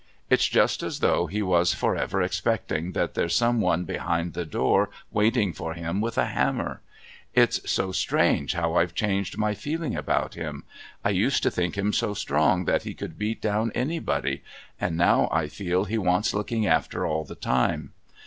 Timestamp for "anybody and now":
13.75-15.29